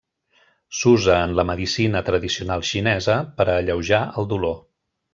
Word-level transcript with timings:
S'usa 0.77 1.17
en 1.25 1.35
la 1.41 1.45
medicina 1.51 2.03
tradicional 2.09 2.67
xinesa 2.73 3.19
per 3.39 3.49
a 3.49 3.59
alleujar 3.63 4.05
el 4.23 4.33
dolor. 4.35 4.61